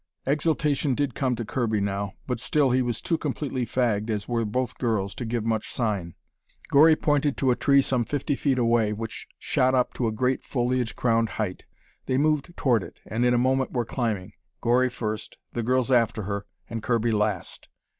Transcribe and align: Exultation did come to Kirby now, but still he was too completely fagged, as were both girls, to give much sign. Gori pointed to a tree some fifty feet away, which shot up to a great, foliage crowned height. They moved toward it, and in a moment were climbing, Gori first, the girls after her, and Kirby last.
Exultation 0.25 0.95
did 0.95 1.13
come 1.13 1.35
to 1.35 1.45
Kirby 1.45 1.79
now, 1.79 2.13
but 2.25 2.39
still 2.39 2.71
he 2.71 2.81
was 2.81 3.03
too 3.03 3.19
completely 3.19 3.67
fagged, 3.67 4.09
as 4.09 4.27
were 4.27 4.43
both 4.45 4.79
girls, 4.79 5.13
to 5.13 5.25
give 5.25 5.45
much 5.45 5.71
sign. 5.71 6.15
Gori 6.71 6.95
pointed 6.95 7.37
to 7.37 7.51
a 7.51 7.55
tree 7.55 7.83
some 7.83 8.03
fifty 8.03 8.35
feet 8.35 8.57
away, 8.57 8.93
which 8.93 9.27
shot 9.37 9.75
up 9.75 9.93
to 9.93 10.07
a 10.07 10.11
great, 10.11 10.43
foliage 10.43 10.95
crowned 10.95 11.29
height. 11.37 11.65
They 12.07 12.17
moved 12.17 12.57
toward 12.57 12.81
it, 12.81 12.99
and 13.05 13.23
in 13.23 13.35
a 13.35 13.37
moment 13.37 13.73
were 13.73 13.85
climbing, 13.85 14.33
Gori 14.59 14.89
first, 14.89 15.37
the 15.53 15.61
girls 15.61 15.91
after 15.91 16.23
her, 16.23 16.47
and 16.67 16.81
Kirby 16.81 17.11
last. 17.11 17.69